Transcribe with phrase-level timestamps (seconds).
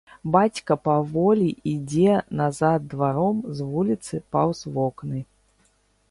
[0.35, 5.19] Бацька паволі ідзе назад дваром з вуліцы паўз вокны.